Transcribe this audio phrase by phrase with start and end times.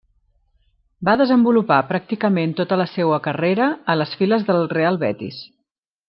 [1.09, 5.43] Va desenvolupar pràcticament tota la seua carrera a les files del Real Betis.